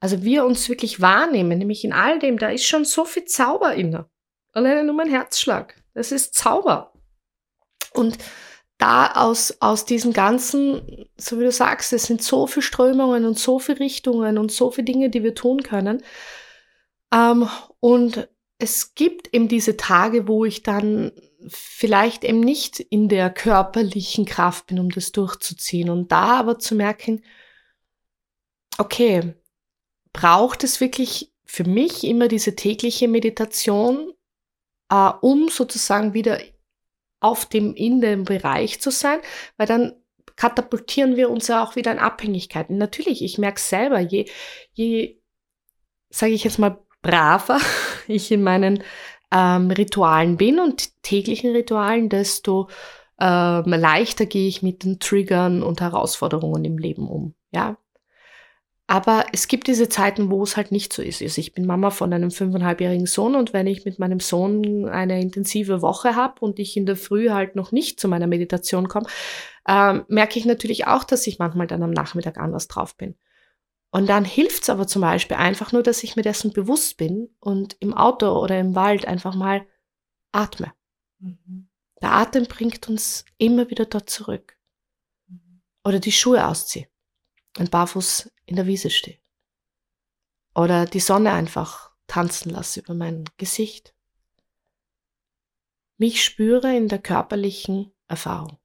[0.01, 3.73] Also wir uns wirklich wahrnehmen, nämlich in all dem, da ist schon so viel Zauber
[3.73, 4.09] inne.
[4.51, 5.75] Alleine nur mein Herzschlag.
[5.93, 6.91] Das ist Zauber.
[7.93, 8.17] Und
[8.77, 13.37] da aus, aus diesen ganzen, so wie du sagst, es sind so viele Strömungen und
[13.37, 16.03] so viele Richtungen und so viele Dinge, die wir tun können.
[17.13, 17.47] Ähm,
[17.79, 18.27] und
[18.61, 21.11] es gibt eben diese Tage, wo ich dann
[21.47, 25.89] vielleicht eben nicht in der körperlichen Kraft bin, um das durchzuziehen.
[25.89, 27.23] Und da aber zu merken,
[28.77, 29.33] okay,
[30.13, 34.13] braucht es wirklich für mich immer diese tägliche Meditation,
[34.89, 36.39] äh, um sozusagen wieder
[37.19, 39.19] auf dem, in dem Bereich zu sein,
[39.57, 39.95] weil dann
[40.35, 42.77] katapultieren wir uns ja auch wieder in Abhängigkeiten.
[42.77, 44.29] Natürlich, ich merke selber, je,
[44.73, 45.19] je,
[46.11, 47.59] sage ich jetzt mal, braver
[48.11, 48.83] ich in meinen
[49.31, 52.69] ähm, Ritualen bin und täglichen Ritualen, desto
[53.19, 57.33] ähm, leichter gehe ich mit den Triggern und Herausforderungen im Leben um.
[57.51, 57.77] Ja,
[58.91, 61.21] aber es gibt diese Zeiten, wo es halt nicht so ist.
[61.21, 65.21] Also ich bin Mama von einem fünfeinhalbjährigen Sohn und wenn ich mit meinem Sohn eine
[65.21, 69.07] intensive Woche habe und ich in der Früh halt noch nicht zu meiner Meditation komme,
[69.65, 73.15] ähm, merke ich natürlich auch, dass ich manchmal dann am Nachmittag anders drauf bin.
[73.91, 77.35] Und dann hilft es aber zum Beispiel einfach nur, dass ich mir dessen bewusst bin
[77.39, 79.67] und im Auto oder im Wald einfach mal
[80.31, 80.73] atme.
[81.19, 81.69] Mhm.
[82.01, 84.57] Der Atem bringt uns immer wieder dort zurück.
[85.27, 85.61] Mhm.
[85.83, 86.87] Oder die Schuhe ausziehe
[87.59, 89.19] und barfuß in der Wiese stehe.
[90.55, 93.93] Oder die Sonne einfach tanzen lasse über mein Gesicht.
[95.97, 98.57] Mich spüre in der körperlichen Erfahrung.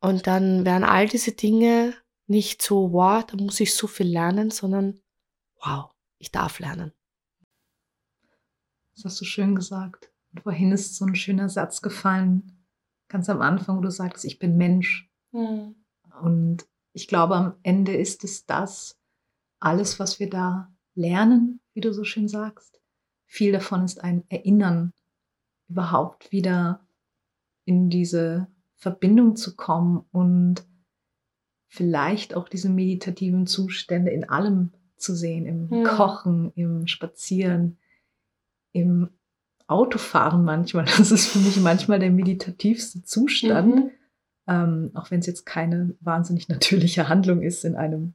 [0.00, 1.94] Und dann werden all diese Dinge
[2.26, 5.00] nicht so, wow, da muss ich so viel lernen, sondern
[5.62, 6.92] wow, ich darf lernen.
[8.94, 10.10] Das hast du schön gesagt.
[10.32, 12.64] Und vorhin ist so ein schöner Satz gefallen,
[13.08, 15.10] ganz am Anfang, wo du sagst, ich bin Mensch.
[15.32, 15.76] Mhm.
[16.22, 18.98] Und ich glaube, am Ende ist es das,
[19.60, 22.80] alles, was wir da lernen, wie du so schön sagst.
[23.26, 24.92] Viel davon ist ein Erinnern,
[25.68, 26.86] überhaupt wieder
[27.64, 30.66] in diese Verbindung zu kommen und
[31.68, 35.88] vielleicht auch diese meditativen Zustände in allem zu sehen, im ja.
[35.88, 37.78] Kochen, im Spazieren,
[38.72, 39.10] im
[39.66, 40.84] Autofahren manchmal.
[40.98, 43.90] Das ist für mich manchmal der meditativste Zustand, mhm
[44.46, 48.14] ähm, auch wenn es jetzt keine wahnsinnig natürliche Handlung ist, in einem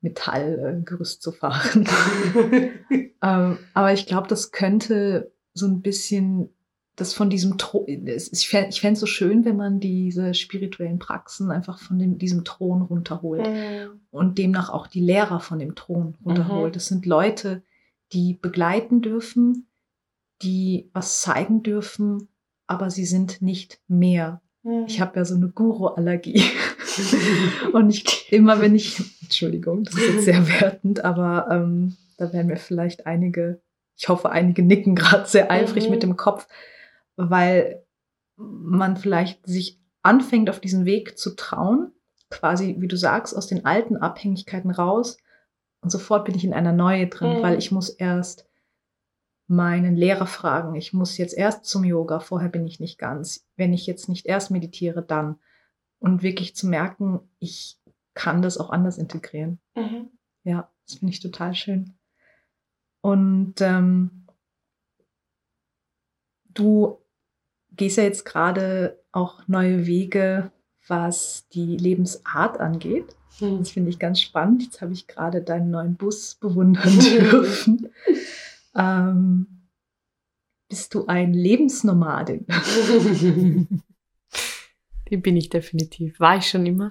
[0.00, 1.86] Metallgerüst zu fahren.
[3.22, 6.50] ähm, aber ich glaube, das könnte so ein bisschen
[6.96, 11.78] das von diesem Thron, ich fände es so schön, wenn man diese spirituellen Praxen einfach
[11.78, 14.00] von dem, diesem Thron runterholt mhm.
[14.10, 16.72] und demnach auch die Lehrer von dem Thron runterholt.
[16.72, 16.74] Mhm.
[16.74, 17.62] Das sind Leute,
[18.12, 19.68] die begleiten dürfen,
[20.42, 22.28] die was zeigen dürfen,
[22.66, 24.42] aber sie sind nicht mehr
[24.86, 25.00] ich hm.
[25.00, 26.42] habe ja so eine Guru-Allergie.
[27.72, 32.48] und ich immer, wenn ich, Entschuldigung, das ist jetzt sehr wertend, aber ähm, da werden
[32.48, 33.62] mir vielleicht einige,
[33.96, 35.90] ich hoffe, einige nicken gerade sehr eifrig mhm.
[35.90, 36.46] mit dem Kopf,
[37.28, 37.84] weil
[38.36, 41.92] man vielleicht sich anfängt, auf diesen Weg zu trauen,
[42.30, 45.18] quasi, wie du sagst, aus den alten Abhängigkeiten raus.
[45.82, 47.42] Und sofort bin ich in einer neue drin, mhm.
[47.42, 48.46] weil ich muss erst
[49.46, 50.76] meinen Lehrer fragen.
[50.76, 53.48] Ich muss jetzt erst zum Yoga, vorher bin ich nicht ganz.
[53.56, 55.38] Wenn ich jetzt nicht erst meditiere, dann.
[55.98, 57.78] Und wirklich zu merken, ich
[58.14, 59.58] kann das auch anders integrieren.
[59.74, 60.10] Mhm.
[60.44, 61.94] Ja, das finde ich total schön.
[63.02, 64.26] Und ähm,
[66.44, 66.99] du
[67.80, 70.52] gehst ja jetzt gerade auch neue Wege,
[70.86, 73.16] was die Lebensart angeht.
[73.40, 73.60] Mhm.
[73.60, 74.62] Das finde ich ganz spannend.
[74.62, 77.88] Jetzt habe ich gerade deinen neuen Bus bewundern dürfen.
[78.76, 79.46] Ähm,
[80.68, 82.44] bist du ein Lebensnomadin?
[85.08, 86.20] Die bin ich definitiv.
[86.20, 86.90] War ich schon immer.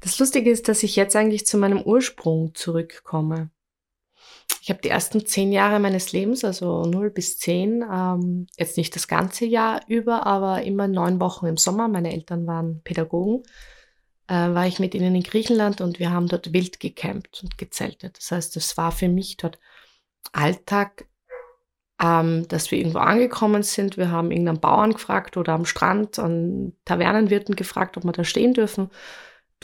[0.00, 3.48] Das Lustige ist, dass ich jetzt eigentlich zu meinem Ursprung zurückkomme.
[4.60, 8.94] Ich habe die ersten zehn Jahre meines Lebens, also 0 bis 10, ähm, jetzt nicht
[8.96, 11.88] das ganze Jahr über, aber immer neun Wochen im Sommer.
[11.88, 13.42] Meine Eltern waren Pädagogen.
[14.26, 18.16] Äh, war ich mit ihnen in Griechenland und wir haben dort wild gecampt und gezeltet.
[18.16, 19.58] Das heißt, es war für mich dort
[20.32, 21.06] Alltag,
[22.02, 23.98] ähm, dass wir irgendwo angekommen sind.
[23.98, 28.54] Wir haben irgendeinen Bauern gefragt oder am Strand an Tavernenwirten gefragt, ob wir da stehen
[28.54, 28.90] dürfen.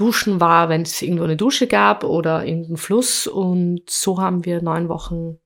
[0.00, 3.26] Duschen war, wenn es irgendwo eine Dusche gab oder irgendeinen Fluss.
[3.26, 5.38] Und so haben wir neun Wochen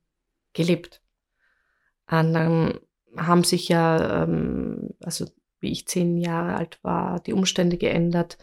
[0.52, 1.02] gelebt.
[2.09, 2.78] Und dann
[3.16, 5.26] haben sich ja, ähm, also
[5.59, 8.38] wie ich zehn Jahre alt war, die Umstände geändert.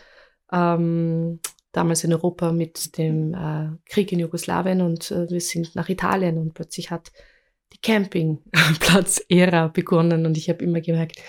[0.52, 1.40] Ähm,
[1.72, 6.38] damals in Europa mit dem äh, Krieg in Jugoslawien und äh, wir sind nach Italien
[6.38, 7.14] und plötzlich hat
[7.72, 11.22] die Campingplatz-Ära begonnen und ich habe immer gemerkt,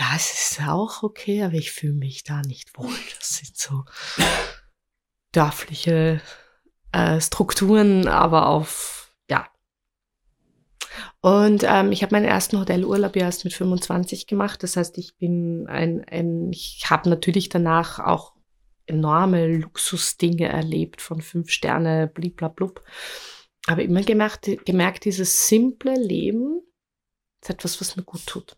[0.00, 2.88] ja, es ist auch okay, aber ich fühle mich da nicht wohl.
[3.18, 3.84] Das sind so
[5.32, 6.20] dörfliche
[6.92, 9.46] äh, Strukturen, aber auf, ja.
[11.20, 14.62] Und ähm, ich habe meinen ersten Hotelurlaub erst mit 25 gemacht.
[14.62, 18.34] Das heißt, ich bin ein, ein ich habe natürlich danach auch
[18.86, 22.82] enorme Luxusdinge erlebt von fünf Sterne, bliblablub.
[23.66, 26.62] Aber immer gemerkt, gemerkt, dieses simple Leben
[27.42, 28.56] ist etwas, was mir gut tut.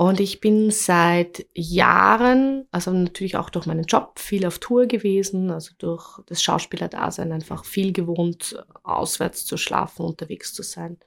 [0.00, 5.50] Und ich bin seit Jahren, also natürlich auch durch meinen Job, viel auf Tour gewesen,
[5.50, 10.98] also durch das Schauspielerdasein einfach viel gewohnt, auswärts zu schlafen, unterwegs zu sein.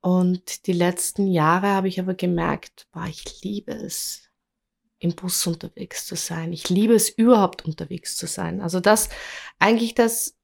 [0.00, 4.30] Und die letzten Jahre habe ich aber gemerkt, boah, ich liebe es,
[5.00, 6.52] im Bus unterwegs zu sein.
[6.52, 8.60] Ich liebe es überhaupt unterwegs zu sein.
[8.60, 9.08] Also das,
[9.58, 10.36] eigentlich das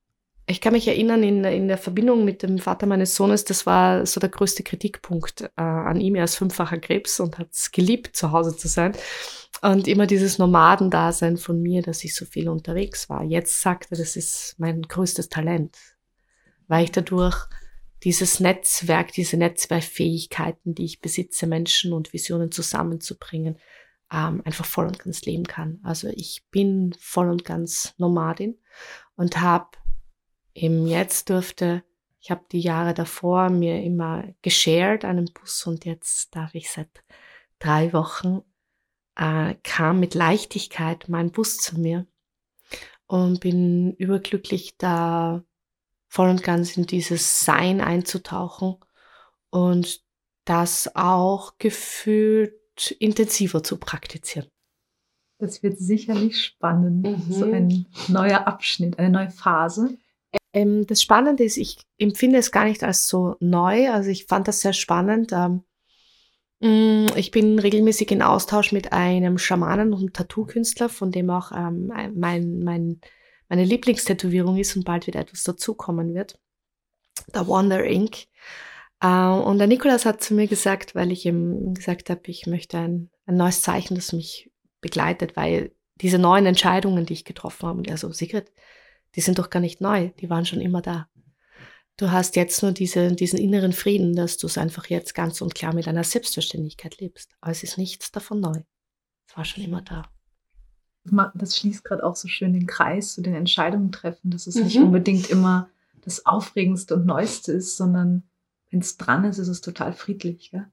[0.51, 4.05] ich kann mich erinnern, in, in der Verbindung mit dem Vater meines Sohnes, das war
[4.07, 6.15] so der größte Kritikpunkt äh, an ihm.
[6.15, 8.93] Er ist fünffacher Krebs und hat es geliebt, zu Hause zu sein.
[9.63, 13.23] Und immer dieses Nomadendasein von mir, dass ich so viel unterwegs war.
[13.23, 15.77] Jetzt sagt er, das ist mein größtes Talent,
[16.69, 17.47] weil ich dadurch
[18.03, 23.59] dieses Netzwerk, diese Netzwerkfähigkeiten, die ich besitze, Menschen und Visionen zusammenzubringen,
[24.13, 25.81] ähm, einfach voll und ganz leben kann.
[25.83, 28.59] Also ich bin voll und ganz Nomadin
[29.17, 29.69] und habe
[30.63, 31.83] eben jetzt durfte,
[32.21, 36.89] ich habe die Jahre davor mir immer geshared einen Bus und jetzt darf ich seit
[37.59, 38.43] drei Wochen,
[39.17, 42.07] äh, kam mit Leichtigkeit mein Bus zu mir
[43.07, 45.43] und bin überglücklich da
[46.09, 48.77] voll und ganz in dieses Sein einzutauchen
[49.49, 50.03] und
[50.45, 54.49] das auch gefühlt intensiver zu praktizieren.
[55.39, 57.07] Das wird sicherlich spannend.
[57.07, 57.33] Mhm.
[57.33, 59.97] So ein neuer Abschnitt, eine neue Phase.
[60.53, 63.91] Ähm, das Spannende ist, ich empfinde es gar nicht als so neu.
[63.91, 65.33] Also ich fand das sehr spannend.
[65.33, 65.65] Ähm,
[66.61, 71.91] mm, ich bin regelmäßig in Austausch mit einem Schamanen und Tattoo-Künstler, von dem auch ähm,
[72.15, 73.01] mein, mein,
[73.49, 76.39] meine Lieblingstätowierung ist und bald wieder etwas dazukommen wird.
[77.35, 78.27] Der Wonder Ink.
[79.01, 82.79] Äh, und der Nikolas hat zu mir gesagt, weil ich ihm gesagt habe, ich möchte
[82.79, 87.91] ein, ein neues Zeichen, das mich begleitet, weil diese neuen Entscheidungen, die ich getroffen habe,
[87.91, 88.51] also Sigrid,
[89.15, 91.09] die sind doch gar nicht neu, die waren schon immer da.
[91.97, 95.55] Du hast jetzt nur diese, diesen inneren Frieden, dass du es einfach jetzt ganz und
[95.55, 97.35] klar mit einer Selbstverständlichkeit lebst.
[97.41, 98.63] Aber es ist nichts davon neu.
[99.29, 100.11] Es war schon immer da.
[101.35, 104.65] Das schließt gerade auch so schön den Kreis zu den Entscheidungen treffen, dass es mhm.
[104.65, 105.69] nicht unbedingt immer
[106.03, 108.23] das Aufregendste und Neueste ist, sondern
[108.71, 110.51] wenn es dran ist, ist es total friedlich.
[110.51, 110.67] Gell?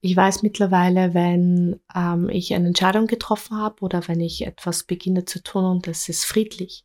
[0.00, 5.24] Ich weiß mittlerweile, wenn ähm, ich eine Entscheidung getroffen habe oder wenn ich etwas beginne
[5.24, 6.84] zu tun und es ist friedlich,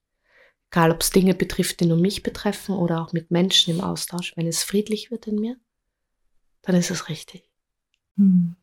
[0.72, 4.36] Egal, ob es Dinge betrifft, die nur mich betreffen oder auch mit Menschen im Austausch.
[4.36, 5.58] Wenn es friedlich wird in mir,
[6.62, 7.50] dann ist es richtig.
[8.18, 8.56] Hm.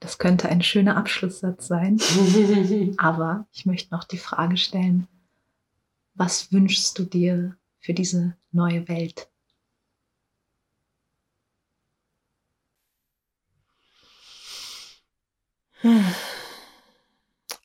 [0.00, 2.00] Das könnte ein schöner Abschlusssatz sein.
[2.98, 5.08] Aber ich möchte noch die Frage stellen,
[6.14, 9.28] was wünschst du dir für diese neue Welt?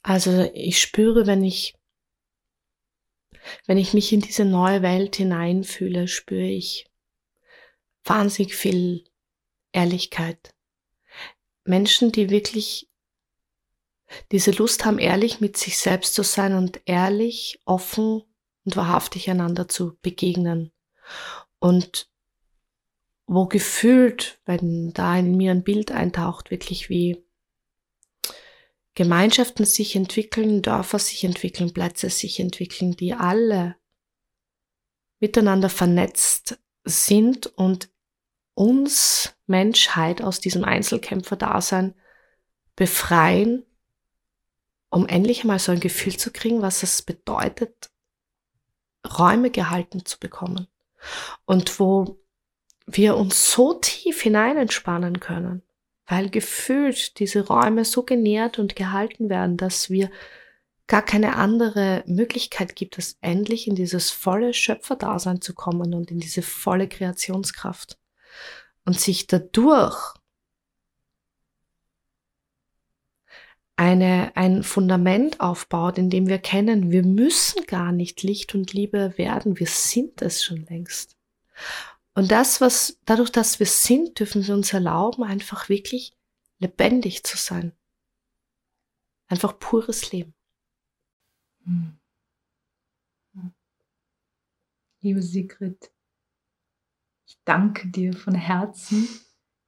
[0.03, 1.75] Also ich spüre, wenn ich
[3.65, 6.85] wenn ich mich in diese neue Welt hineinfühle, spüre ich
[8.03, 9.03] wahnsinnig viel
[9.71, 10.53] Ehrlichkeit.
[11.63, 12.89] Menschen, die wirklich
[14.31, 18.23] diese Lust haben, ehrlich mit sich selbst zu sein und ehrlich, offen
[18.65, 20.71] und wahrhaftig einander zu begegnen.
[21.59, 22.09] Und
[23.25, 27.23] wo gefühlt, wenn da in mir ein Bild eintaucht, wirklich wie
[28.93, 33.77] Gemeinschaften sich entwickeln, Dörfer sich entwickeln, Plätze sich entwickeln, die alle
[35.19, 37.89] miteinander vernetzt sind und
[38.53, 41.95] uns Menschheit aus diesem Einzelkämpferdasein
[42.75, 43.65] befreien,
[44.89, 47.91] um endlich einmal so ein Gefühl zu kriegen, was es bedeutet,
[49.17, 50.67] Räume gehalten zu bekommen.
[51.45, 52.19] Und wo
[52.85, 55.63] wir uns so tief hinein entspannen können
[56.11, 60.11] weil gefühlt diese Räume so genährt und gehalten werden, dass wir
[60.87, 66.19] gar keine andere Möglichkeit gibt, es endlich in dieses volle Schöpferdasein zu kommen und in
[66.19, 67.97] diese volle Kreationskraft
[68.83, 70.13] und sich dadurch
[73.77, 79.17] eine, ein Fundament aufbaut, in dem wir kennen, wir müssen gar nicht Licht und Liebe
[79.17, 81.15] werden, wir sind es schon längst.
[82.13, 86.13] Und das, was, dadurch, dass wir sind, dürfen wir uns erlauben, einfach wirklich
[86.59, 87.71] lebendig zu sein.
[89.27, 90.33] Einfach pures Leben.
[91.63, 91.97] Hm.
[94.99, 95.91] Liebe Sigrid,
[97.25, 99.07] ich danke dir von Herzen.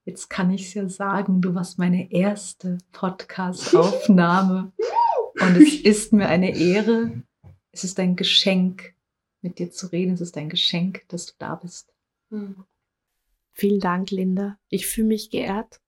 [0.05, 4.73] Jetzt kann ich es ja sagen, du warst meine erste Podcast-Aufnahme.
[5.39, 7.23] Und es ist mir eine Ehre.
[7.71, 8.93] Es ist ein Geschenk,
[9.41, 10.13] mit dir zu reden.
[10.13, 11.92] Es ist ein Geschenk, dass du da bist.
[12.33, 12.65] Hm.
[13.51, 14.57] Vielen Dank, Linda.
[14.67, 15.79] Ich fühle mich geehrt.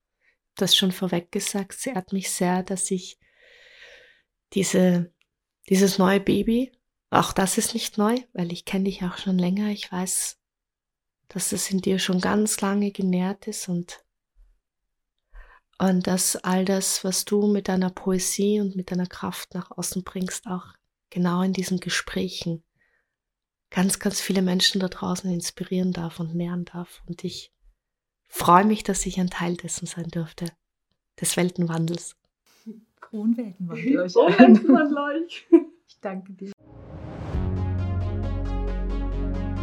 [0.53, 1.73] Das schon vorweg gesagt.
[1.73, 3.17] Es ehrt mich sehr, dass ich
[4.53, 5.11] diese,
[5.67, 6.71] dieses neue Baby,
[7.09, 9.69] auch das ist nicht neu, weil ich kenne dich auch schon länger.
[9.69, 10.39] Ich weiß,
[11.29, 14.05] dass das in dir schon ganz lange genährt ist und
[15.77, 20.05] und dass all das, was du mit deiner Poesie und mit deiner Kraft nach außen
[20.05, 20.67] bringst, auch
[21.09, 22.63] genau in diesen Gesprächen
[23.75, 27.03] ganz, ganz viele Menschen da draußen inspirieren darf und nähren darf.
[27.07, 27.51] Und ich
[28.25, 30.45] freue mich, dass ich ein Teil dessen sein dürfte,
[31.19, 32.15] des Weltenwandels.
[33.01, 34.13] Frohen Weltenwandel euch.
[34.13, 35.47] Frohen Weltenwandel euch.
[35.87, 36.51] Ich danke dir.